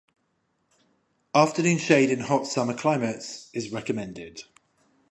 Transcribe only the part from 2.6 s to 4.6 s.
climates, is recommended.